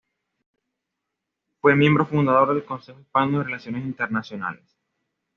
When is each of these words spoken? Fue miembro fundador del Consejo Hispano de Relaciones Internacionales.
Fue 1.59 1.75
miembro 1.75 2.07
fundador 2.07 2.55
del 2.55 2.65
Consejo 2.65 2.99
Hispano 3.01 3.37
de 3.37 3.43
Relaciones 3.43 3.85
Internacionales. 3.85 4.65